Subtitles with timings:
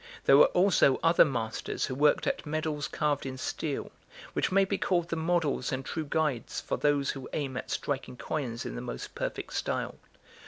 [0.25, 3.91] There were also other masters who worked at medals carved in steel,
[4.33, 8.17] which may be called the models and true guides for those who aim at striking
[8.17, 9.99] coins in the most perfect style.